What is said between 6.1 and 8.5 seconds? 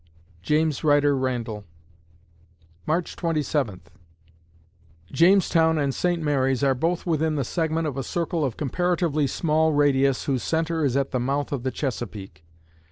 Mary's are both within the segment of a circle